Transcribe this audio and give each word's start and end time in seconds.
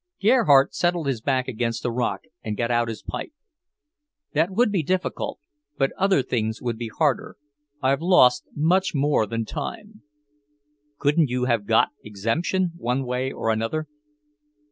Gerhardt 0.19 0.73
settled 0.73 1.05
his 1.05 1.21
back 1.21 1.47
against 1.47 1.85
a 1.85 1.91
rock 1.91 2.21
and 2.43 2.57
got 2.57 2.71
out 2.71 2.87
his 2.87 3.03
pipe. 3.03 3.33
"That 4.33 4.49
would 4.49 4.71
be 4.71 4.81
difficult; 4.81 5.37
but 5.77 5.91
other 5.91 6.23
things 6.23 6.59
would 6.59 6.79
be 6.79 6.87
harder. 6.87 7.37
I've 7.83 8.01
lost 8.01 8.47
much 8.55 8.95
more 8.95 9.27
than 9.27 9.45
time." 9.45 10.01
"Couldn't 10.97 11.29
you 11.29 11.45
have 11.45 11.67
got 11.67 11.89
exemption, 12.03 12.71
one 12.77 13.05
way 13.05 13.31
or 13.31 13.51
another?" 13.51 13.87